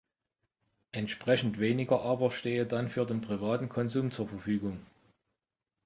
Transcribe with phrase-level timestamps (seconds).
[0.93, 4.83] Entsprechend weniger aber stehe dann für den privaten Konsum zur Verfügung.